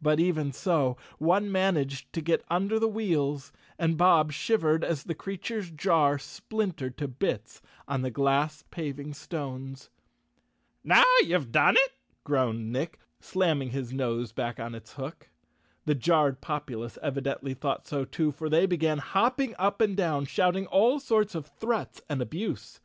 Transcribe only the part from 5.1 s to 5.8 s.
crea¬ ture's